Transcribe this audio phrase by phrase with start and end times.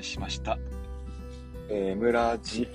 [0.00, 0.58] 介しました。
[1.68, 2.68] えー、村地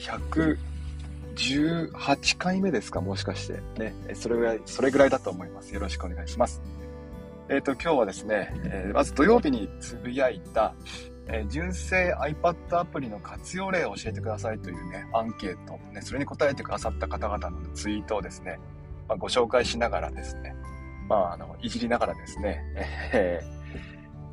[1.36, 3.60] 118回目ですかもしかして。
[3.78, 3.94] ね。
[4.14, 5.74] それぐらい、それぐらいだと思います。
[5.74, 6.62] よろしくお願いします。
[7.50, 10.74] えっ、ー、と、今日はですね、えー、まず土曜日につぶやいた、
[11.28, 18.60] えー、純正 iPad アプリの活用例を教えてくださいというね、アンケート、ね、それに答えてくださった方々のツイートをですね、
[19.08, 20.56] まあ、ご紹介しながらですね、
[21.10, 22.64] まあ、あの、いじりながらですね、
[23.14, 23.42] え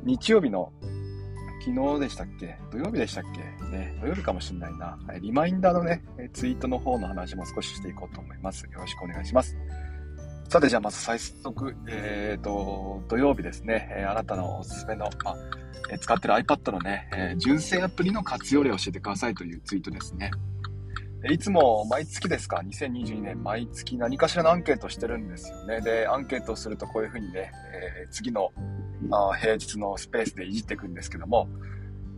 [0.03, 0.71] ー、日曜日の
[1.65, 2.57] 昨日でしたっけ？
[2.71, 3.39] 土曜日でしたっけ？
[3.71, 4.99] ね、土曜日かもしんないな。
[5.21, 8.65] リマインダーのね、ツイートの方の話も少ししていこうと思います。
[8.65, 9.55] よろしくお願いします。
[10.49, 15.35] さて、じゃあまず最速、えっ、ー、と、土曜日ですね、えあなたのおすすめの、ま
[15.89, 20.31] え使ってる iPad のね、え純正アプリの活用例を教えてくださいというツイートですね。
[21.29, 25.79] いつも毎月ですか、2022年毎月何かしらのアンケートしてるんですよね。
[25.79, 28.51] で、アンケートをするとこういうふうにね、えー、次の
[29.11, 31.47] あ平日のスペースでいじっていくんですけども、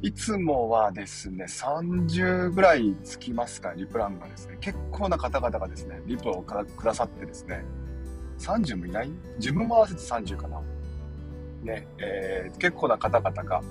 [0.02, 7.64] いつもはですね、30ぐらいつきますか、リプランがですね、結構な方々がですね、リプをくださってですね、
[8.40, 9.12] 30もいない？
[9.38, 10.62] 自分も合わせて30かな。
[11.62, 13.62] ね、えー、結構な方々が、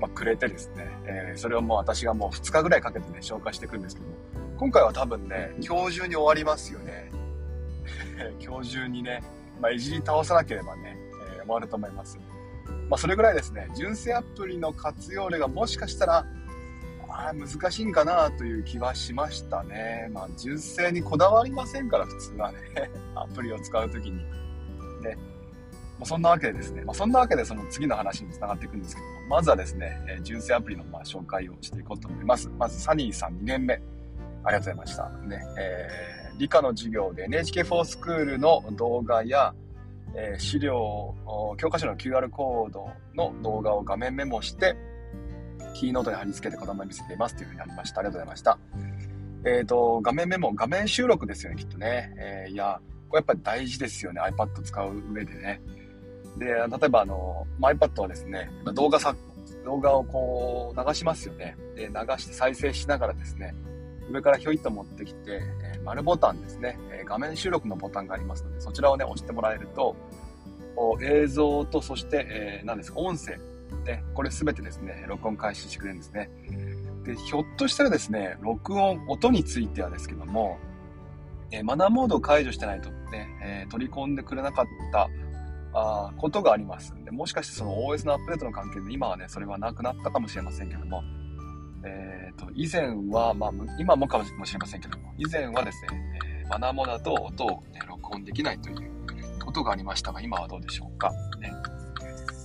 [0.00, 7.10] まあ、くれてですね、えー、それをもう私がもう2日ぐらいかけてね、紹介していくんですけども、今回は多分ね、今日中に終わりますよね。
[8.38, 9.22] 今日中にね、
[9.58, 10.98] まあ、いじり倒さなければね、
[11.34, 12.18] えー、終わると思います。
[12.90, 16.26] まあ、それぐらいですね、純正アプリの活用例がもしかしたら、
[17.08, 20.10] あ難しいんかなという気はしましたね。
[20.12, 22.58] まあ、純正にこだわりませんから、普通はね、
[23.16, 24.18] アプリを使うときに。
[24.18, 25.16] ね。
[25.98, 32.50] まあ、そんなわけでですね、まあ、そんなわけでその次の話につながっていくんですけども、まずはですね、えー、純正アプリのまあ紹介をしていこうと思います。
[32.58, 33.80] まず、サニーさん2年目。
[34.44, 35.08] ありがとうございました。
[35.26, 39.54] ね、えー、理科の授業で NHK 4スクールの動画や、
[40.14, 41.14] えー、資料、
[41.58, 44.76] 教科書の QR コードの動画を画面メモして、
[45.74, 48.00] キーノートに貼り付けて子供に見せていますというふうにありました。
[48.00, 48.58] ありがとうございました。
[49.44, 52.14] えっ、ー、と、画面メモ、画面収録ですよね、きっとね。
[52.18, 55.60] えー、いや、これやっぱり大事ですよね、iPad 使う上でね。
[56.38, 56.54] で、例
[56.86, 59.14] えばあの、iPad はですね、動画さ、
[59.64, 61.56] 動画をこう流しますよね。
[61.74, 63.54] で、流して再生しながらですね、
[64.08, 65.42] 上からひょいっと持ってきて、
[65.74, 69.96] えー、丸ボタンですね、えー、画面収録のボタンがありますので、そちらをね、押してもらえると、
[71.02, 73.36] 映像と、そして、えー、何ですか、音声、
[73.84, 76.30] ね、これすべてですね、録音開始してくれるんですね。
[77.04, 80.58] で、ひょっとしたらですね、録音、音についてはですけども、
[81.52, 85.08] え、マナーモードを解除してないとね、え、取り込んでくれなかった
[85.72, 87.10] あことがありますで。
[87.10, 91.02] もしかしてその OS のアップデートの関係で今はね、それはなくなったかもしれませんけども、
[91.84, 98.90] えっ、ー、と、以前は、まあ、今もかもしれませんけども、以前はですね、えー、マナモだと音を、ね、録音できないという
[99.44, 101.10] ことがありましたが、今はどうでしょうか。
[101.40, 101.52] ね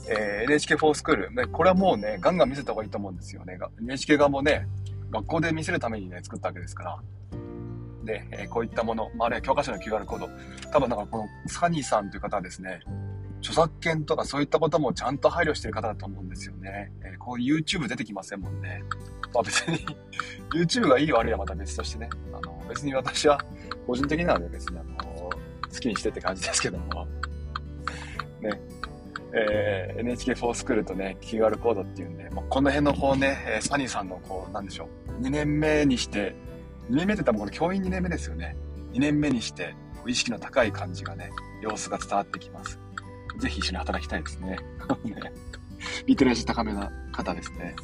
[0.08, 3.58] えー、NHK4 スクール、ね、これはもうね、ガンガン見せた方がいいと思うんですよね。
[3.82, 4.68] NHK 側もね、
[5.12, 7.00] 学校で見せるためにね、作ったわけですから。
[8.04, 10.30] で、えー、こういったもの、まあ、あるいは教科書の QR コード、
[10.72, 12.82] 多分なんかこのサニーさんという方はですね、
[13.46, 16.92] 著作権とかそういったこともちゃんと配慮してる方だと思うんですよね。
[17.04, 18.84] えー、こう YouTube 出てきませんもんね。
[19.32, 19.86] まあ別に
[20.52, 22.10] YouTube がいい悪いはまた別としてね。
[22.34, 23.40] あの、別に私は
[23.86, 25.32] 個人的なので別にあの、好
[25.80, 27.06] きにしてって感じですけども。
[28.42, 28.60] ね。
[29.38, 34.88] えー、NHK4 スクールとね、QR コードっていうんで、まあ、この辺のこうね、えサニーさんのこう、なんでしょ
[35.20, 35.22] う。
[35.22, 36.34] 2年目にして、
[36.90, 38.56] 2年目って言ったらこれ教員2年目ですよね。
[38.94, 39.76] 2年目にして、
[40.08, 41.32] 意識の高い感じがね、
[41.62, 42.80] 様子が伝わってきます。
[43.40, 44.58] ぜひ一緒に働きたいですね。
[45.04, 45.32] ね
[46.08, 47.76] リテラシー高めな方ですね。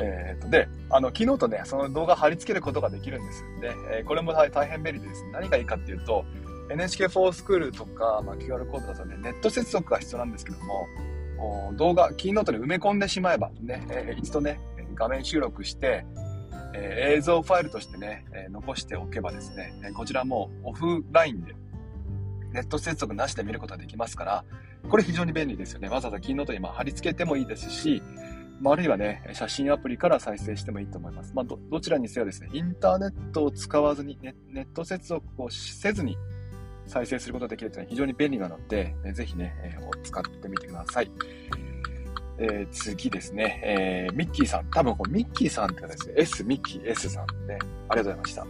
[0.00, 3.44] えーと、で、あの、昨日とね、その動画貼り付けることができるんです。
[3.60, 5.24] で、えー、これも大変便利です。
[5.32, 6.24] 何がいいかっていうと、
[6.70, 10.86] NHK4 スクールとか、まあ、QR コードだとね、ネット接続が必要なんですけども、
[11.76, 14.60] 動画、キーノートに埋め込んでしまえば、ね、えー、一度ね、
[14.94, 16.04] 画面収録して、
[16.74, 21.54] えー、映像ファイルとしてね、えー、残しておけばですね、こちらもオフラインで
[22.52, 24.44] ネット接続なしで見ることができますから、
[24.88, 25.88] これ非常に便利ですよね。
[25.88, 28.02] わざわざキーノートに貼り付けてもいいですし、
[28.60, 31.32] まあ、あるいはね、写真アプリから再生してもいいと思います。
[31.34, 36.16] まあ、ど、どちらにせよですね、インターネットを使わずに、ネネット接続をせずに
[36.86, 41.10] 再生することができるというのは非常に便利なので、えぜひね、えー、使ってみてください。
[42.40, 44.70] えー、次ですね、えー、ミッキーさん。
[44.70, 46.14] 多分これミッキーさんって方ですね。
[46.16, 47.58] S、ミッキー S さんね。
[47.88, 48.46] ありがとうございました。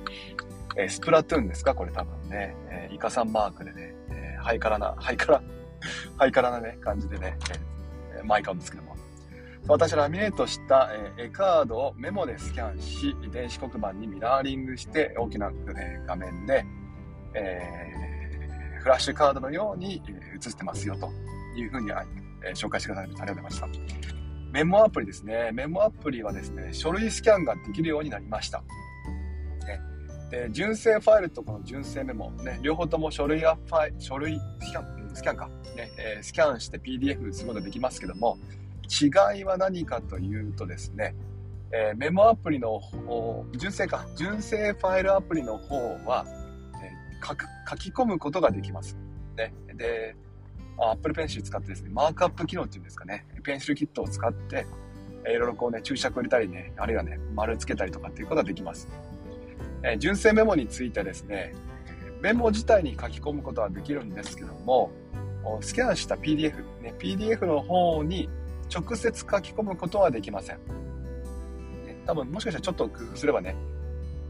[0.78, 1.74] え、スプラトゥーンですか？
[1.74, 2.56] これ多分ね。
[2.70, 5.42] え、イカさんマークでね、え、ハイカラな、ハイカラ、
[6.16, 7.36] ハイカラなね、感じでね、
[8.16, 8.96] えー、マイカんですけども。
[9.66, 10.88] 私ラミネートした、
[11.18, 16.64] えー、絵カードをメモでスキャンし、電子黒板にミラーリングして大きな、えー、画面で、
[17.34, 21.10] えー、フラッシュカードのように、え、映ってますよと
[21.56, 23.22] いうふうに、えー、紹介してくださいました。
[23.24, 24.52] ありがとうございました。
[24.52, 25.50] メモアプリですね。
[25.52, 28.62] メモアプリはですね、書類スキャンができるようになりました。
[30.30, 38.38] で純正ファイルとこの純正メモ、ね、両方とも書類ファイ書類スキャン、スキャンか、ねえー、スキャンして PDF することができますけども、
[38.88, 41.14] 違いは何かというとですね、
[41.72, 45.76] えー、メモアプリの方、純正か、純正ファイルアプリの方
[46.06, 46.26] は、
[46.82, 48.96] えー、書く書き込むことができます。
[49.36, 50.14] ね、で、
[50.78, 54.66] Apple Pencil 使ってですね、マークアップ機能っていうんですかね、ペンシルキットを使って、
[55.26, 58.88] いろいろこうね、注釈入れたりね、あるいはね、丸つけたりとかっていうことができます。
[59.82, 61.54] えー、純正メモについてですね、
[62.20, 64.90] メモ自体に書き込むことはできるんですけども、
[65.60, 68.28] スキャンした PDF、ね、PDF の方に
[68.74, 70.56] 直接書き込むことはできません。
[71.86, 73.56] ね、多分もしかしたらちょっと工夫すればね、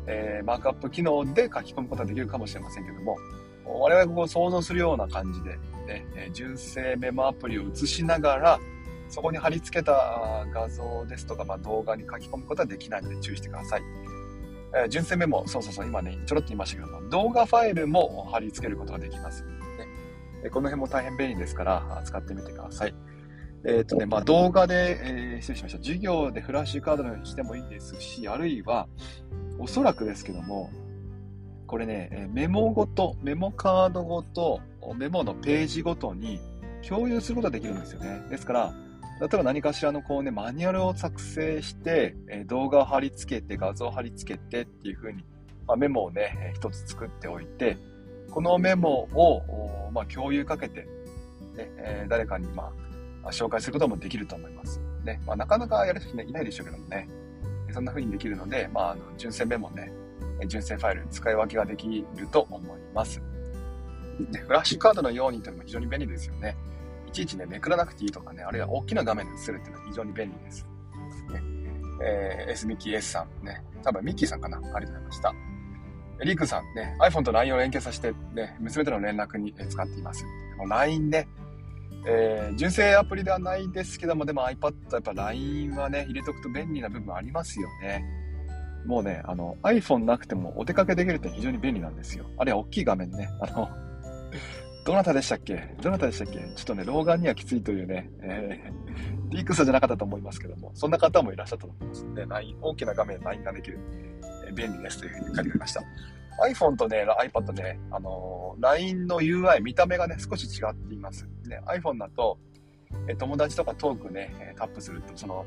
[0.06, 3.16] えー、マークアップ機能で書き込むことはできるかもしれませんけども、
[3.64, 8.60] 我々がこ想像するような感じで、ね、え純正メモアプリを映しながら、
[9.08, 13.82] そこに貼り付けた画像ですとか、まあ、動画に書き込むことはできないので注意してください。
[14.74, 19.44] えー、純正メモ、そうそうそう、今ね、ちょろっと言いましたけども、動画ファイルも貼り付けることができます。
[19.44, 19.50] ね、
[20.44, 22.94] えこの辺も大変便利ですから、使ってみてください。
[23.64, 25.78] えっ、ー、とね、まあ、動画で、えー、失礼しました。
[25.78, 28.88] 授業でフラッシュカードにしてもいいですし、あるいは、
[29.58, 30.70] おそらくですけども、
[31.66, 34.60] これね、メモごと、メモカードごと、
[34.96, 36.40] メモのページごとに
[36.86, 38.22] 共有することができるんですよね。
[38.30, 38.74] ですから、
[39.20, 45.24] 例えば何かしらのこうね、マニュアルを作成して、え動画を貼り付けて、画像を貼り付けてっていう風に、
[45.66, 47.76] まあ、メモをね、一つ作っておいて、
[48.30, 50.82] このメモを、まあ、共有かけて、
[51.56, 52.72] ね、え、誰かに、ま
[53.24, 54.80] あ、紹介することもできると思います。
[55.04, 55.20] ね。
[55.26, 57.08] まあ、なかなかやる人いないでしょうけどもね。
[57.72, 59.92] そんな風にできるので、まあ、あの純正メモね、
[60.46, 63.20] 純正ファイル使い分けができると思います。
[64.30, 66.56] でフラッシュカードのようにというのも非常に便利ですよね。
[67.18, 70.64] ちいちね、めくらなくていいとかね、あるいは大きな画面で映るっていうのは非常に便利です。
[71.32, 71.42] ね
[72.02, 74.58] えー、S ミキー S さんね、多分ミッキーさんかな？
[74.58, 75.34] ありがとうございました。
[76.24, 80.24] リークさんね、iPhone と LINE を連携させてね、娘との連絡に使っています。
[80.68, 81.28] LINE ね、
[82.06, 88.04] えー、純正アプリではないですけども、でも iPad、やっぱ LINE はね、入れとくと便利な部分ありますよね。
[88.86, 92.26] もうね、あの、iPhone なくてもお出かけできるって非常に便利なんですよ。
[92.38, 93.28] あれは大きい画面ね。
[93.40, 93.68] あの、
[94.88, 95.74] どなたでしたっけ？
[95.82, 96.38] どなたでしたっけ？
[96.38, 102.04] ちょっとね、老眼にはきついというね、えー、リークさじゃなかったと思いますけども、そんな方もいらっしゃったと思います。
[102.06, 103.78] ので、LINE、大きな画面 LINE ができる、
[104.46, 105.82] えー、便利ですというふうに書いてありました。
[106.42, 111.28] iPhone とね、iPad ね、あのー、LINE の UI、見た目がね、少し違っています。
[111.46, 112.38] ね、iPhone だと、
[113.08, 115.44] え友達とかトークね、タップすると、その、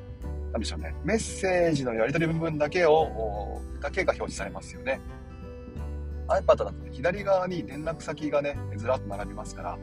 [0.51, 5.01] なんでしょうね、メッセージのやり取り部分だけを、だけが表示されますよね。
[6.27, 9.77] iPad だと、ね、左側に連絡先がね、ずらっと並びますから、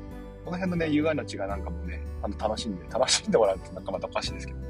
[0.44, 4.66] この辺のね、UI の違いなんかもね、あの楽しんで、楽しんでもらうってなんかまたおかしいですけども、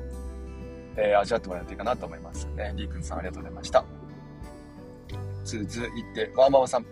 [0.96, 2.72] えー、味わってもらえるといいかなと思いますね。
[2.76, 3.84] リーくんさんありがとうございました。
[5.44, 6.86] 続いて、ワーママさん。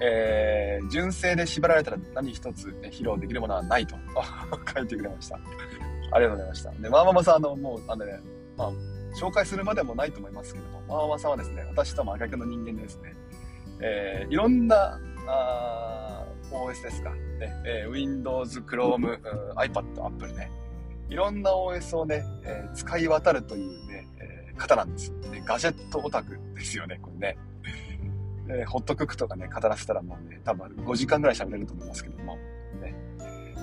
[0.00, 3.96] えー、純正で縛られたら何一つ、ね、披露できるものはないと
[4.74, 5.38] 書いてくれました。
[6.12, 6.70] ありがとうございました。
[6.72, 8.20] で、マーママさん、あの、もう、あのね、
[8.56, 8.72] まあ、
[9.18, 13.14] 紹介するまでもないと思いますけども、マーママさんはですね、私と真逆の人間でですね、
[13.80, 19.20] えー、いろんな、あ OS ですか、ねえー、Windows、Chrome、
[19.56, 20.50] iPad、Apple ね、
[21.08, 25.42] いろんな OS をね、えー、使い渡るというね、えー、方なんです、ね。
[25.44, 27.38] ガジェットオタクですよね、これね。
[28.48, 32.36] えー、ホットクックとかね、語らせたらもうね、多分5時間ぐらい喋れると思いますけども、
[32.80, 32.94] ね。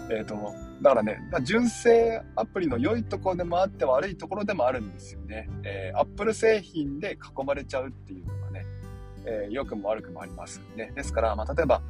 [0.09, 0.35] えっ、ー、と、
[0.81, 5.49] だからね、純正アプリの良いところでもあって悪いところでもあるんですよね。
[5.63, 8.25] えー、Apple 製品で囲まれちゃうっていう、
[9.25, 10.91] えー、良くも悪くもありますね。
[10.95, 11.81] ですから、まあ、例えば、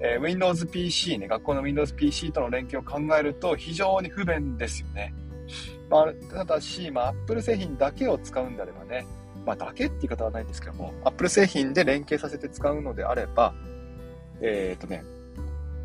[0.00, 5.14] えー、Windows PC ね、学校の Windows PC との連携を考えると非常に不便ですよね。
[5.90, 9.06] まあ、ただし、まあ、Apple 製品だけを使うんであればね、
[9.44, 13.54] まあ、だけって言い方はないんですけども、Apple 製品で連携させて使うのであれば、
[14.40, 15.04] えっ、とね、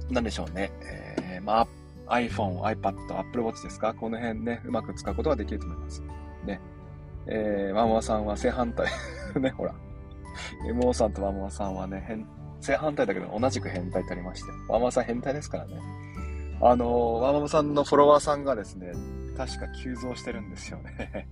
[0.09, 1.67] なんでしょうね、えー、まあ、
[2.07, 6.01] iPhone、iPad、Apple Watch ですかこの辺ね、うまく使うことができると思います。
[6.45, 6.59] ね。
[7.27, 8.87] えー、ママさんは正反対。
[9.39, 9.75] ね、ほら。
[10.73, 12.25] MO さんとワンママさんはね、
[12.61, 14.51] 正反対だけど同じく変態ってありまして。
[14.69, 15.79] ワンママさん変態ですからね。
[16.59, 18.91] あのー、ママさんのフォロワーさんがですね、
[19.37, 21.29] 確か急増してるんですよね。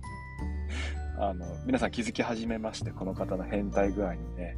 [1.18, 4.56] あの、皆さん気づき始めまして、この方の変態具合にね。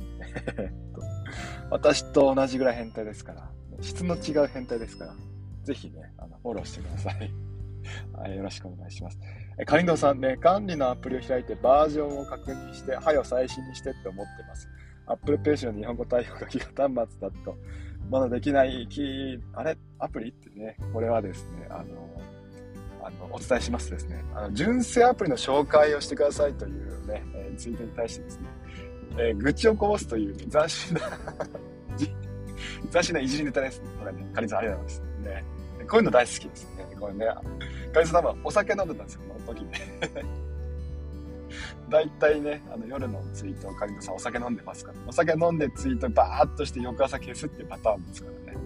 [1.71, 3.51] 私と同じぐらい変態ですから、
[3.81, 5.15] 質の違う変態ですから、
[5.63, 7.33] ぜひね、あのフォローしてください。
[8.13, 9.19] はい、よろしくお願いします。
[9.61, 14.69] えかりんさんね、管理のアプリを開いてバージョンを確認して、はよ最新にしてって思ってます。
[15.07, 17.57] Apple Pay の日本語対応がギガ端末だと、
[18.09, 19.77] まだできないキー、あれ？
[19.99, 22.23] アプリってね、これはですね、あの、
[23.03, 28.45] あの、お伝えしますですね、あの、純正アプリの紹介をしてくださいというね、えー、ツイートに対してですね、
[29.19, 31.01] えー、愚痴をこぼすという、ね、斬新な
[32.93, 33.89] 斬新ないじりネタですね。
[33.99, 35.21] これね、カリンさんありがとうございます。
[35.25, 35.45] ね。
[35.89, 36.78] こういうの大好きです。
[36.99, 37.27] これね、
[37.93, 39.73] カリさん多分お酒飲んでたんですよ、この時ね。
[41.89, 48.59] 大体ね、あの夜のツイートをカリトさんお酒飲んでますから、お酒飲んでツイートバーっとして翌朝消すっていうパターンですからね。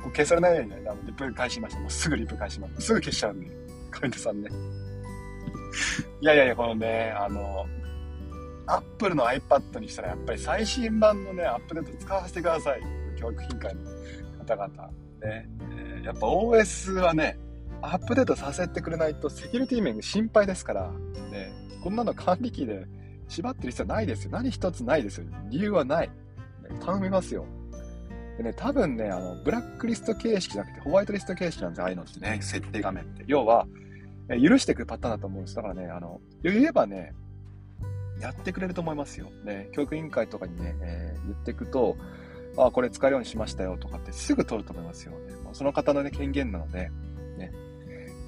[0.00, 1.80] もう消されないようにね、あのリプ返しました。
[1.80, 2.86] もうすぐリプ返します。
[2.86, 3.50] すぐ消しちゃうんで、
[3.90, 4.50] カリトさんね。
[6.20, 7.66] いやいやいや、このね、あの、
[8.66, 12.82] アップルの iPad にしたらやっぱり最新版のね、アップデート使わせてください。
[13.18, 14.90] 教育委員会の方々。
[15.22, 15.48] ね、
[16.02, 17.38] え、やっぱ OS はね、
[17.82, 20.90] アップデートさせてくれないとセキュリティ面が心配ですから、
[21.30, 22.86] ね、こんなの管理機で
[23.28, 24.30] 縛ってる必要ないですよ。
[24.32, 25.26] 何一つないですよ。
[25.48, 26.10] 理由はない。
[26.84, 27.46] 頼みますよ。
[28.36, 31.84] でね、多分ね、あの、ブラックリスト形式じゃなくてホワイトリスト形式なんですよ。
[31.84, 33.24] ああいうのってね、設定画面って。
[33.26, 33.66] 要は、
[34.28, 35.56] 許していくパターンだと思うんです。
[35.56, 37.12] だからね、あの、言えばね、
[38.20, 39.30] やってくれると思いますよ。
[39.44, 41.96] ね、教育委員会とかにね、えー、言っていくと、
[42.66, 45.34] あこれ使えるようにしましたよとかってすぐ取ると思いますよ、ね。
[45.44, 46.90] もうその方のね、権限なので、
[47.36, 47.52] ね、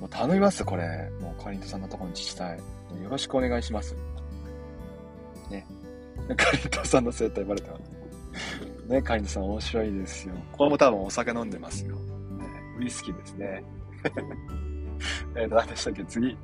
[0.01, 1.11] もう頼みます、これ。
[1.21, 2.59] もう、カリントさんのところに自治体。
[2.59, 3.97] よろしくお願いします。
[5.51, 5.67] ね。
[6.37, 8.89] カリントさんの生態バレてます。
[8.89, 10.35] ね、カリントさん面白いですよ。
[10.53, 11.97] これも多分お酒飲んでますよ。
[11.97, 12.03] ね、
[12.79, 13.65] ウイスキーですね。
[15.37, 16.37] えっと、何でしたっけ次。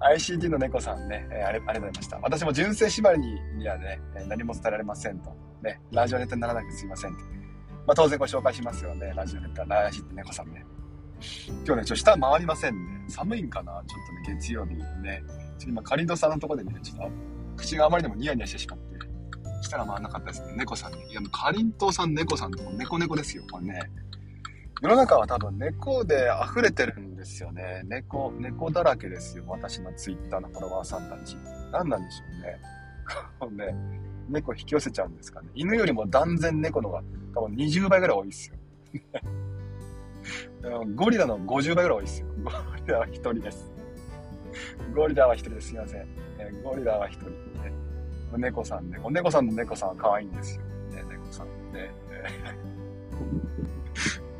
[0.00, 2.18] ICT の猫さんね、えー、ありがとうございました。
[2.18, 3.18] 私も純正縛り
[3.56, 5.34] にはね、何も伝えられませんと。
[5.62, 7.20] ね、ラジオネタにならなくてすいませんと。
[7.86, 9.64] まあ、当然ご紹介しますよね、ラジオネタ。
[9.64, 10.64] ラジって猫さんね。
[11.64, 13.04] 今日ね、ちょっと下回りませんね。
[13.08, 13.72] 寒いんかな？
[13.72, 13.84] ちょっ
[14.24, 15.22] とね、月曜日ね。
[15.26, 17.10] ちょっと今、カリドさんのとこでね、ちょっと
[17.56, 18.98] 口があまりでもニヤニヤしてしまって、
[19.62, 20.54] 下が回らなかったですね。
[20.56, 20.98] 猫さんね。
[21.08, 23.80] いや、もうかりんとうさん、猫さんと猫猫ですよ、これね。
[24.82, 27.82] 世の中は多分猫で溢れてるんですよね。
[27.84, 29.44] 猫、猫だらけですよ。
[29.46, 31.36] 私のツイッターのフォロワーさんたち。
[31.72, 32.60] 何なんでしょうね。
[33.38, 33.74] こ うね、
[34.28, 35.48] 猫引き寄せちゃうんですかね。
[35.54, 37.02] 犬よりも断然猫のが
[37.34, 38.56] 多分20倍ぐらい多いですよ。
[40.94, 42.26] ゴリラの50倍ぐらい多いですよ。
[42.44, 43.72] ゴリラは1人です。
[44.94, 45.68] ゴリラは1人です。
[45.68, 46.00] すいません
[46.38, 46.50] え。
[46.62, 47.30] ゴリラは1人。
[47.30, 47.72] ね
[48.36, 48.98] 猫さんね。
[49.02, 50.62] お猫さんの猫さんは可愛いんですよ。
[50.90, 51.90] ね、猫さんね。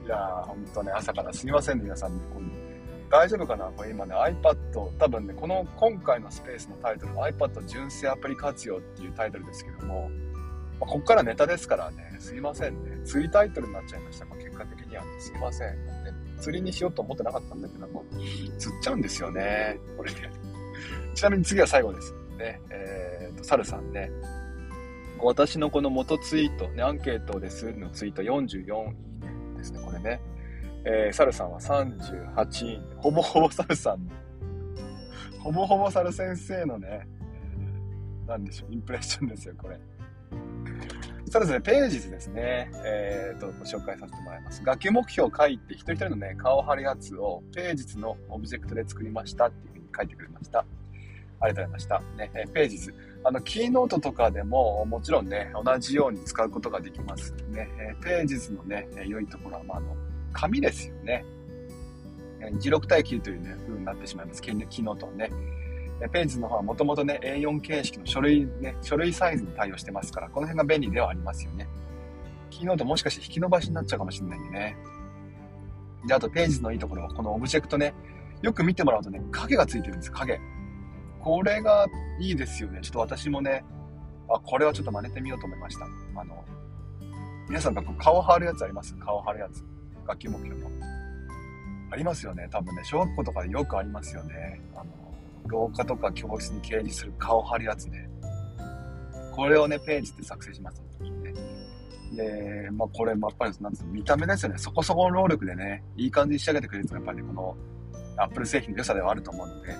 [0.04, 2.20] いやー、ほんとね、朝からすみませんね、皆さん、ね。
[3.10, 4.54] 大丈夫かなこれ今ね、iPad、
[4.98, 10.10] 多分ね、この今回のスペースのタイトル、iPad 純正アプリ活用っていうタイトルですけども、
[10.80, 13.00] まあ、こっからネタですからね、すいませんね。
[13.04, 14.24] 釣りタイトルになっちゃいました。
[14.26, 16.12] まあ、結果的には、ね、すいません、ね。
[16.40, 18.04] 釣りにしようと思ってなかったんだけども、
[18.58, 19.78] 釣っちゃうんですよね。
[19.96, 20.30] これね。
[21.14, 22.12] ちなみに次は最後です。
[22.36, 22.60] ね。
[22.70, 24.10] えー、と、サルさんね。
[25.20, 29.13] 私のこの元ツイート、ね、アンケートですのツイート44いいね
[29.64, 30.20] ですね、これね。
[30.84, 32.98] えー、サルさんは38。
[32.98, 34.10] ほぼほぼサルさん。
[35.40, 37.06] ほぼほぼサル先生のね、
[38.26, 39.80] なんでしょう、インプレッションですよ、これ。
[41.30, 42.70] そうですね、ページズですね。
[42.84, 44.62] え、ー、と、ご紹介させてもらいます。
[44.62, 50.64] 学級目標を書いて、一人一人のね、顔を貼るやつを、ページズのオブジェクトで作りましたっていうふうに書いてくれました。
[51.40, 52.02] ありがとうございました。
[52.16, 52.94] ね、ページズ。
[53.24, 57.68] あの、キーノートとかでも、もちろんね、同じように使うことができますね。
[58.02, 59.96] ページズのね、良いところは、まあ、あの、
[60.32, 61.24] 紙ですよね。
[62.40, 64.42] 16対9というね、風になってしまいます。
[64.42, 65.30] キーノートはね。
[66.12, 71.68] ページの方はもともとね、A4 形式の書類ね、書類サイズに対応してますから、この辺が便利ではありますよね。
[72.50, 74.76] キーノートもしかして引き伸ばしになっちゃうかもしれないんでね。
[76.06, 77.94] で、あとページのいいところ、このオブジェクトね、
[78.42, 80.40] よく見てもらうとね、影がついてるんです、影。
[81.24, 81.86] これが
[82.20, 82.80] いいですよね。
[82.82, 83.64] ちょっと私もね、
[84.28, 85.86] あ、これはちょっと真似てみようと思いました。
[85.86, 85.88] あ
[86.24, 86.44] の、
[87.48, 88.94] 皆さんがこう顔貼るやつあります？
[88.96, 89.64] 顔貼るやつ。
[90.06, 90.68] 学級目標の。
[91.90, 92.46] ありますよね。
[92.50, 94.60] 多分ね、小学校とかでよくありますよね。
[94.74, 94.90] あの、
[95.46, 98.06] 廊下とか教室に掲示する顔貼るやつね。
[99.34, 100.82] これをね、ページで作成します。
[102.14, 104.58] で、まあこれも、やっぱり、なんつうの、見た目ですよね。
[104.58, 107.56] そこそこの労力でね、いい感じに仕上げてくれると、やっぱりね、この、
[108.16, 109.74] アップル製品の良さではあると思うので、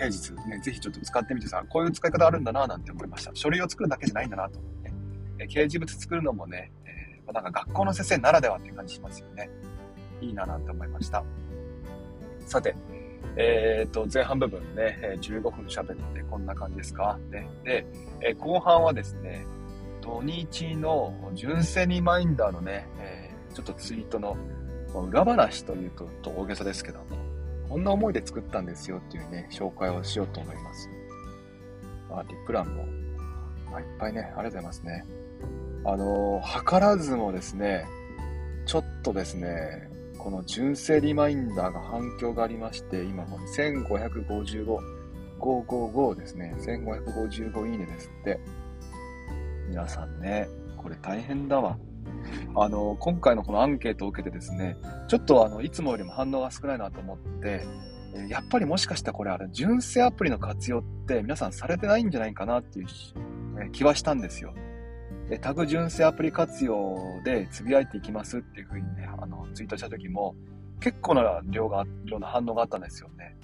[0.00, 3.32] 平日ね、ぜひちょっと使ってみてさ、こういう使い方あるんだななんて思いました。
[3.34, 4.92] 書類を作るだけじゃないんだなと思って、
[5.40, 9.50] え掲示物作るのもね、えー、なんか学校の先生ならではっていう感じしますよね。
[10.22, 11.22] いいななんて思いました。
[12.46, 12.74] さて、
[13.36, 17.18] えっ、と、前半部分ね、15分喋ってこんな感じですか。
[17.30, 17.86] ね、で、
[18.22, 19.44] え後半はですね、
[20.00, 24.34] 土日の純正リマインダーのね、え、ちょっとツイートの
[24.94, 25.90] 裏話という
[26.22, 27.19] と大げさですけども、
[27.70, 30.90] こんな思いで作ったんですよっていうね、紹介をしようと思います。
[32.10, 32.84] あ、リプランも、
[33.70, 35.04] まあ、いっぱいね、ありがとうございますね。
[35.84, 37.86] あの、図らずもですね、
[38.66, 44.76] ちょっとですね、この純正リマインダーが反響がありまして、今、1555、
[45.38, 46.52] 555ですね。
[46.58, 48.40] 1555いいねですって。
[49.68, 51.78] 皆さんね、これ大変だわ。
[52.54, 54.76] あの、今回のこのアンケートを受けてですね、
[55.08, 57.64] ちょっとあの、いつもよりも反応が少ないなと思って、
[58.28, 62.86] やっぱりもしかしたらこれあれ、純正アプリの活用って皆さんされてないんじゃないかなっていう
[63.72, 64.54] 気はしたんですよ。
[65.40, 70.34] タグ純正アプリ活用でつぶやいていきますっていうふうにね、あの、ツイートした時も、
[70.80, 73.36] 結構な量が、量の反応があったんですよね。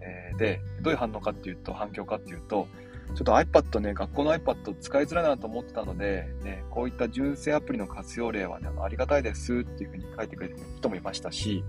[0.00, 2.68] え、で、どういう反応かっていうと、反響かっていうと、
[3.14, 11.64] ちょっと iPad ね、学校の iPad 使いづらいなと思ってたので、ね、こういった純正アプリの活用例はね、ありがたいですっていうふうに書いてくれてる人もいましたし、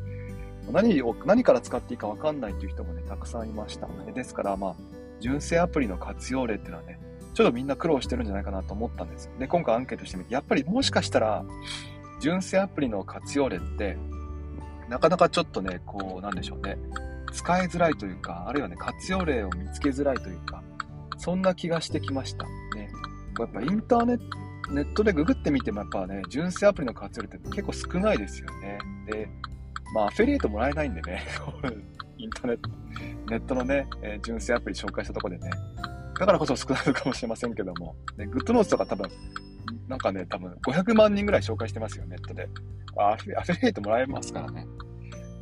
[0.71, 3.87] 何を、何から使っていいかわかんないっていう人もね、たくさんいました。
[4.13, 4.75] ですから、まあ、
[5.19, 6.99] 純正アプリの活用例っていうのはね、
[7.35, 9.29] ちょっとみんな苦労してるんじゃないかなと思ったんです。
[9.37, 11.45] で、今回アンケートしてみて、やっぱりもしかしたら、
[12.21, 13.97] 純正アプリの活用例って、
[14.89, 16.77] なかなかちょっとね、こう、なんでしょうね。
[17.31, 20.63] 使いづらいというか、あるいはね、活用例を見つけづらいというか、
[21.17, 22.45] そんな気がしてきました。
[22.75, 22.89] ね。
[23.39, 28.79] やっぱインターネット、ネットでググってみてもやっぱね、純正アプリの活用って結構少ないですよね。
[29.11, 29.29] で、
[29.93, 31.23] まあ、アフィリエイトもらえないんでね、
[32.17, 32.69] インターネット、
[33.29, 35.49] ネットのね、えー、純正アプリ紹介したとこでね、
[36.19, 39.09] だからこそ少ないのかもしれませんけども、ね、グッドノーツとか多分、
[39.87, 42.49] なんかね、多分500万人ぐらい紹介してますよ、ネットで。
[42.97, 44.65] アフィアフィリエイトもらえますからね。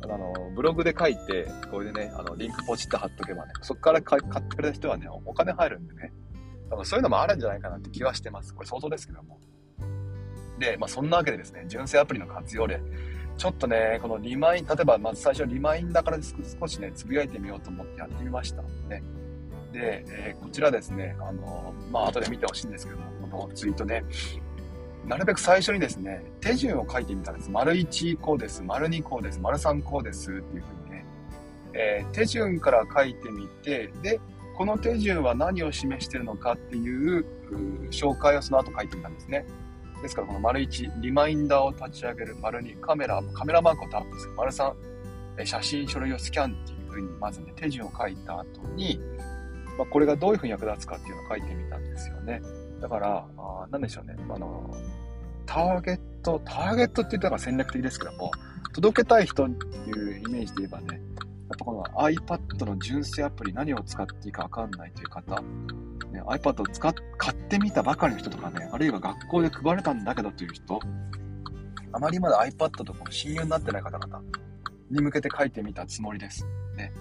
[0.04, 6.12] あの、ブログで書いて、これでね、あの、リンクポチッと貼っとけばね、そこから買ってくれた人はね、お金入るんでね、
[6.70, 8.54] 多分そういうのもあるんじゃないかなって気はしてます。
[8.54, 9.38] これ想像ですけども。
[10.58, 12.80] で、まあそんなわけでですね、純正アプリの活用例、
[13.36, 18.62] ちょっとね、このリマイン、例えばまず最初リマインダーから少しね、つぶやいてみようと思ってやってみました。
[18.62, 19.02] ね。
[19.72, 24.04] で、えー、こちらですね、あの、まあ、後で見てほしいんですけども、このツイートで、
[25.06, 27.50] なるべく最初にですね、手順を書いてみたんです。
[27.50, 31.04] 丸1こうです、丸2こうです、丸3こうですっていうふうにね、
[31.74, 34.20] えー、手順から書いてみて、で、
[34.56, 37.26] この手順は何を示してるのかっていう
[37.90, 39.44] 紹介をその後書いてみたんですね。
[40.00, 44.74] ですから、この丸1、リマインダーを立ち上げる、丸2、カメラ、カメラマークをタップする、丸3、
[45.44, 49.00] 写真、書類をスキャンっていうふうに、まずね、手順を書いた後に、
[49.76, 52.40] まあ、これがどういうふうに役立つかっていうのを書いてみたんですよね。
[52.80, 54.14] だから、あなんでしょうね。
[54.28, 54.76] あの、
[55.46, 58.30] ターゲット、ターゲットって言ったら戦略的ですけども、
[58.72, 65.40] 届けたい人っていうイメージで言えばね、やっぱこの iPad の純正アプリ何を使っていいかわかんないという方、
[66.10, 70.80] ね、iPad を使っ買ってみたばかりの人とかね、あるいは学校で配れたんだけどという人、
[71.92, 74.22] あまりまだ iPad と親友になってない方々
[74.90, 76.44] に向けて書いてみたつもりです。
[76.76, 76.92] ね。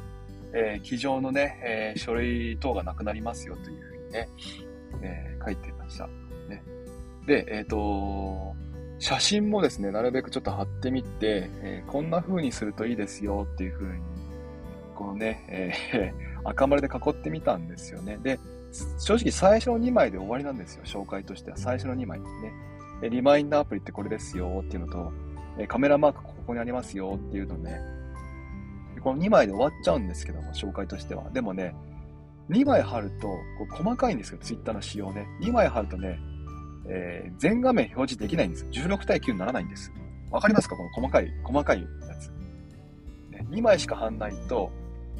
[0.53, 4.29] えー、机上のね、えー、書類等がなくなりますよというふうにね、
[5.01, 6.07] えー、書いてました。
[7.25, 8.55] で、えっ、と、
[8.99, 14.01] 写真もですね、なるべくちょっと貼ってみて、えこんな風にするといいですよっていう風に、
[14.95, 16.13] このね、え
[16.45, 18.17] 赤丸で囲ってみたんですよね。
[18.21, 18.39] で、
[18.99, 21.57] 正直最初の2枚で終わりなんですよ、紹介としては。
[21.57, 23.09] 最初の2枚ですね。
[23.09, 25.11] リマインダーアプリってこれですよっていうのと、
[25.67, 27.81] カメラマークここにありますよっていうのね、
[29.01, 31.29] この2枚で終わっちゃうんですけども、紹介としては。
[31.31, 31.75] でもね、
[32.49, 33.37] 2枚貼ると、こ
[33.69, 35.27] う細かいんですよ、ツイッターの仕様ね。
[35.41, 36.19] 2枚貼るとね、
[36.87, 38.65] えー、全画面表示できないんです。
[38.71, 39.91] 16対9にならないんです。
[40.31, 40.75] わかりますか？
[40.75, 42.29] この細かい、細かいやつ。
[43.31, 44.71] ね、2枚しか貼んないと、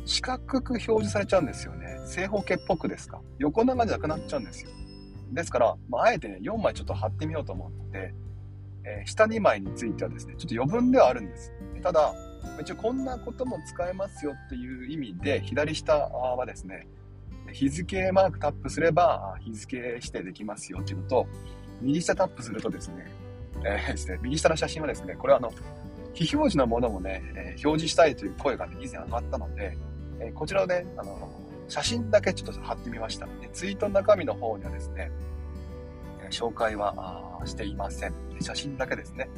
[0.06, 2.00] 四角く表示されちゃうんですよね。
[2.06, 3.22] 正方形っぽくですか？
[3.40, 4.72] 横長じゃなくなっちゃうんですよ。
[5.32, 8.14] ですから、まあ、あえてね、4枚ちょっと貼ってみようと思って、
[8.86, 11.52] えー、下2枚についてはですね、ちょっと余分ではあるんです。
[11.82, 12.14] ただ、
[12.62, 16.88] 一応こんなことも使えますよっていう意味で、左下はですね、
[17.52, 21.28] 日付マークタップすれば日付指定できますよっていうのと、
[21.82, 23.12] 右下タップするとですね、
[23.64, 25.52] えー、ですね右下の写真はですね、これはあの、
[26.14, 29.78] 非表示のものもね、えー、表示したいという声が、ね、以前上がったので、
[30.20, 31.32] えー、こちらをね、あの、
[31.68, 33.26] 写真だけちょっと貼ってみました。
[33.26, 35.12] でツイートの中身の方にはですね、
[36.30, 38.14] 紹介はしていません。
[38.42, 39.30] 写真だけですね。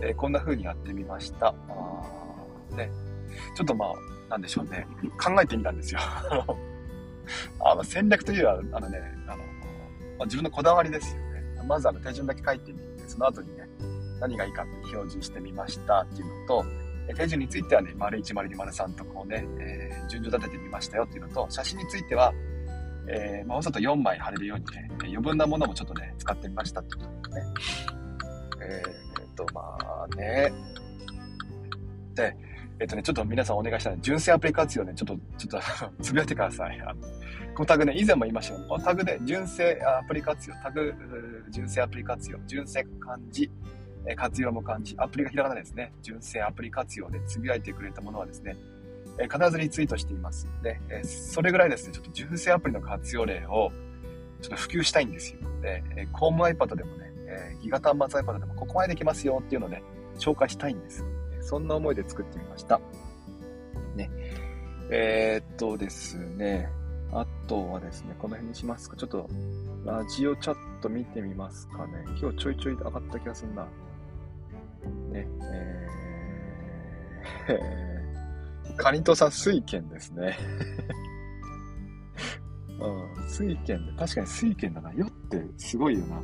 [0.00, 1.54] えー、こんな風にやってみました。
[1.68, 2.90] あね、
[3.54, 4.86] ちょっとまあ、なんでしょうね。
[5.22, 6.00] 考えてみたんですよ。
[7.60, 9.42] あの戦略というのは、あのね、あの、ま
[10.20, 11.64] あ、自分のこだわりですよね。
[11.66, 13.68] まずあの手順だけ書いてみて、その後にね、
[14.20, 16.64] 何がいいかって表示してみましたっていうのと、
[17.14, 22.32] 手順についてはね、丸1、丸2、丸3とこうね、えー、順序立ててみましたよっていうのと、写真については、
[23.08, 27.42] えー、まあ、わざと4枚貼れるようにね、余分なものもちょっとね、使ってみましたってことですね。
[28.60, 30.52] えー、っと、まあね。
[32.14, 32.36] で、
[32.80, 36.80] えっとね、ちょっと皆さんお願いしたい純正アプリ活用ね、ちょっと、ちょっと つぶやいてください。
[37.54, 40.94] このタグね、以前も言いましたけど、このタグで純正アプリ活用、タグ、
[41.50, 43.50] 純正アプリ活用、純正漢字、
[44.06, 48.56] え活用も感じ、アプリがひらがなですね、純正アプリ活用でつぶやいてくれたものはですね、
[49.18, 53.72] え必ずリツイートしていますで、えそれぐらいですね、ちょっと純正アプリの活用例を
[54.40, 55.40] ちょっと普及したいんですよ。
[55.60, 59.82] で、えコーム iPad でもね、えギガ端末 iPad でもここまでできますよっていうのをね、
[60.16, 61.04] 紹介したいんです。
[61.48, 62.78] そんな思いで作ってみました。
[63.96, 64.10] ね。
[64.90, 66.68] えー、っとですね、
[67.10, 68.96] あとはですね、この辺にしますか。
[68.96, 69.26] ちょっと、
[69.86, 72.04] ラジオチャット見てみますかね。
[72.20, 73.66] 今日ちょいちょい上がった気がするな。
[75.10, 75.26] ね、
[77.48, 80.36] えー、カニトさん、水拳ですね。
[82.78, 84.92] うん、水拳で、確かに水拳だな。
[84.92, 86.20] よってすごいよな。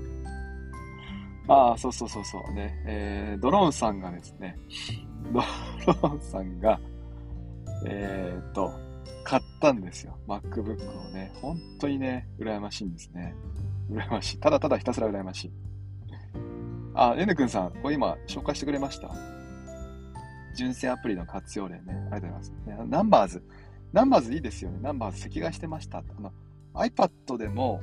[1.48, 2.82] ああ、そうそうそうそうね。
[2.86, 4.56] えー、ドローンさんがですね、
[5.32, 6.80] ローンさんが、
[7.86, 8.72] えー、っと、
[9.24, 10.18] 買ったんですよ。
[10.28, 11.32] MacBook をね。
[11.40, 13.34] 本当にね、羨ましいんですね。
[13.90, 14.38] 羨ましい。
[14.38, 15.52] ただただひたすら羨ましい。
[16.94, 19.10] あ、N くんさん、これ今紹介してくれました？
[20.56, 21.82] 純正アプリの活用例ね。
[21.88, 22.52] ありがとうございます。
[22.66, 23.42] ね、ナンバーズ。
[23.92, 24.78] ナンバーズいいですよね。
[24.82, 25.98] ナンバーズ赤外してました。
[25.98, 26.32] あの、
[26.74, 27.80] iPad でも、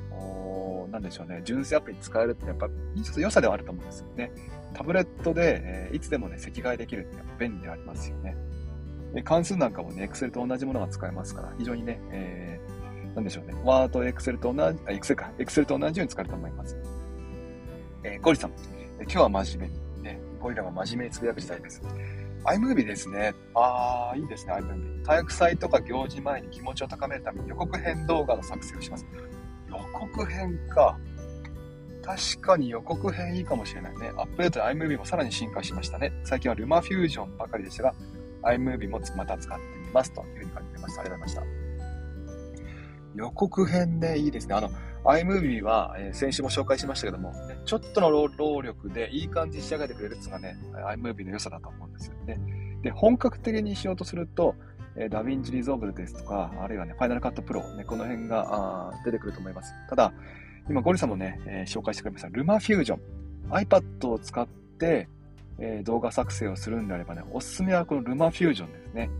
[0.92, 2.74] なんでしょうね、純正アプリ使えるってやっぱ、ちょ
[3.12, 4.30] っと良さではあると思うんですよね。
[4.74, 8.36] タブレットで、えー、いつでもね、赤外できるってやっぱ便利でありますよね。
[9.14, 16.76] で関数なんかもね、Excel と同じものが使えますから、非常にね、えー、なんでしょうね、Word、Excel と同じ、あ、Excel か、Excel と同じように使えると思います。
[18.04, 21.80] えー、ゴリさん、え今日は真面目に、ね、ゴリラが真面目につぶやく時代です。
[22.44, 23.34] iMovie ですね。
[23.54, 25.04] ああ、いいですね、iMovie。
[25.04, 29.06] 体育祭とか行事前に気持ちを高めるために予告編動画の作成をします。
[29.72, 30.98] 予告編か。
[32.04, 34.12] 確かに予告編いいかもしれないね。
[34.16, 36.12] アップデートで iMovie もさらに進化しましたね。
[36.24, 37.94] 最近は LumaFusion ばかりでしたが、
[38.42, 41.00] iMovie もまた使ってみますというふうに書いてました。
[41.02, 41.62] ありがとうございました。
[43.14, 44.54] 予告編ね、いいですね。
[44.54, 44.70] あの、
[45.04, 47.32] iMovie は、えー、先週も紹介しましたけども、
[47.64, 50.56] ちょっとの労力でいい感じに仕上げてくれるっていうのがね、
[50.96, 52.38] iMovie の良さだと思うんですよね。
[52.82, 54.56] で、本格的にしようとすると、
[54.96, 59.72] えー、 DaVinci Resolve ですとか、あるいはね、 Final Cut Pro、ね、この辺があ出てくると思います。
[59.88, 60.12] ただ、
[60.68, 64.46] 今、ゴリさんもね、えー、紹介してくれました、 LumaFusion。iPad を使っ
[64.78, 65.08] て、
[65.58, 69.10] えー、動画作成をするんであればね、おすすめはこの LumaFusion ですね。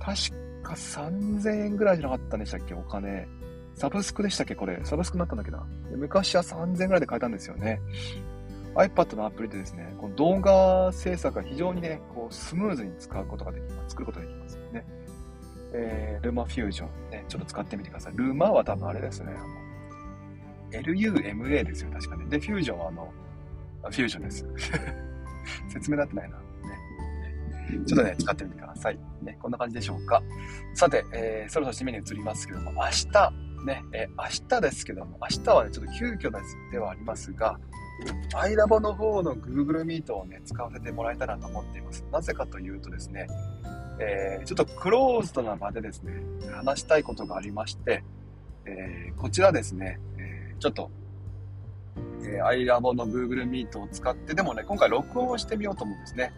[0.00, 3.26] 確か3000円ぐらいじゃなかったんでしたっけ、お金。
[3.74, 4.80] サブスクでしたっけ、これ。
[4.84, 5.58] サブスクになったんだっけど。
[5.96, 7.80] 昔は3000円ぐらいで買えたんですよね。
[8.74, 13.90] iPad のアプリでですね、この動画制作が非常にね、こうスムーズに使うことができます。
[13.90, 14.57] 作ることができます。
[15.72, 18.12] えー、ルマフュージョン、ね、ちょっと使ってみてください。
[18.16, 19.32] ルマは多分あれですね。
[20.70, 22.26] LUMA ですよ、確かね。
[22.26, 23.12] で、フュージョンはあの、
[23.82, 24.46] あフュージョンです。
[25.68, 26.36] 説明なってないな。
[26.36, 26.42] ね。
[27.86, 28.98] ちょっとね、使ってみてください。
[29.22, 30.22] ね、こんな感じでしょうか。
[30.74, 33.32] さて、えー、そろそろ締めに移りますけども、明日、
[33.64, 37.58] ね、えー、明日ですけども、明日はね、ちょっと急遽ですではありますが、
[38.34, 42.04] iLab の方の Google Meet をね、使わせてもらえたらと思っています。
[42.12, 43.26] なぜかというとですね、
[44.00, 46.12] えー、ちょっとクローズドな場でですね、
[46.52, 48.04] 話したいことがありまして、
[48.64, 50.90] えー、こちらですね、えー、ちょっと、
[52.22, 56.32] えー、iLab の Google Meet を使って、でもね、今回録音をしてみようと思うんですね。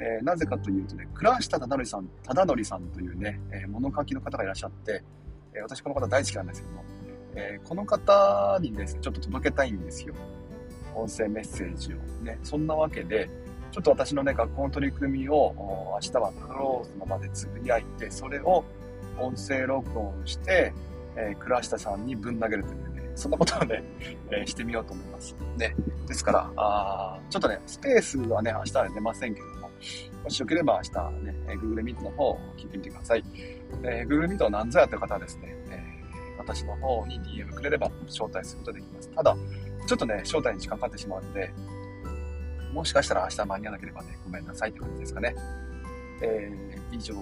[0.00, 5.02] えー、なぜかというとね、倉下忠則さん、忠則さんというね、えー、物書きの方がいらっしゃって、
[5.54, 6.84] えー、私この方大好きなんですけども、
[7.34, 10.14] えこの方にですね、ちょっと届けたいんですよ。
[10.94, 12.38] 音声メッセージをね。
[12.42, 13.28] そんなわけで、
[13.70, 18.64] ちょっと私のね、学校の取り組みを明日はクローズの場でつぶやいて、それを
[19.18, 20.72] 音声録音して、
[21.16, 23.82] えー、倉下さんにぶん投げるというね、そんなことをね、
[24.30, 25.36] えー、してみようと思います。
[25.56, 25.74] ね。
[26.06, 29.70] ですから、あちょっとね、スペースはね、明日は出ませんけども、
[30.24, 33.24] もしよければ明日ね、え Google Meet の方を聞いてみてください。
[33.82, 39.10] えー、Google Meet は何ぞやって方はですね、えー、私の方に DM くれれば招待することができます。
[39.10, 39.36] ただ、
[39.86, 41.52] ちょっとね、招待に時間かかってしまうので、
[42.72, 45.34] もしかしたら明日間に合わなければね、ごめんなさいって感じですかね。
[46.20, 47.14] えー、以上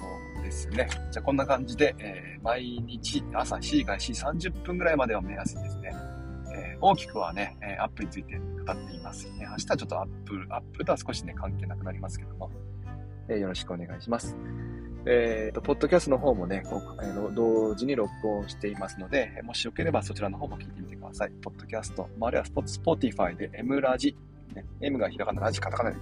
[0.42, 0.88] ですね。
[1.10, 5.94] じゃあこんな感じで、えー、毎日朝7時から4時30分ぐらいまでを目安にですね、
[6.54, 9.26] えー、大きくはね、えアップについて語っています。
[9.32, 12.50] ね、明日はちょっとアップ、アップとは少しね、関係なくなりますけども、
[13.28, 14.36] え、よろしくお願いします。
[15.08, 21.30] えっ、ー、と、ポッドキャストの方もね、えー、同時に録音していますので、もしよければそちらの方も聞いてみてください。
[21.42, 24.16] ポッドキャスト、あるいはスポ Spotify で M ラジ、
[24.56, 25.96] ね、M がひらがな、ラジカタカナで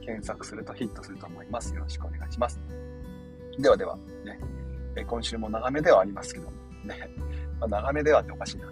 [0.00, 1.74] 検索するとヒットすると思います。
[1.74, 2.58] よろしくお願いします。
[3.58, 4.40] ではでは、ね、
[4.96, 6.52] え今週も長めではありますけども、
[6.84, 7.10] ね、
[7.60, 8.66] まあ、長めではっておかしいな。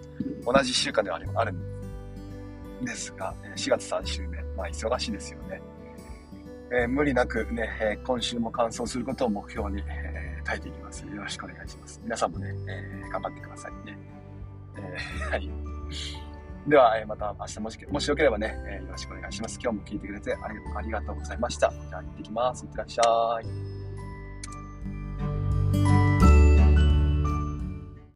[0.45, 5.61] 同じ1週間ではあるんですが、4月3週目、まあ忙しいですよね。
[6.69, 11.05] えー、無理なくね、え、今週も完走することを目標に、えー、耐えていきます。
[11.05, 12.01] よろしくお願いします。
[12.03, 13.97] 皆さんもね、え頑張ってくださいね。
[14.77, 16.26] えはい。
[16.67, 19.57] では、えまた明日もしもしよければね、えよろしくお願いします。
[19.61, 20.35] 今日も聞いてくれて
[20.75, 21.71] ありがとうございました。
[21.71, 22.65] じゃあ行ってきます。
[22.65, 23.39] いってらっしゃ
[26.03, 26.06] い。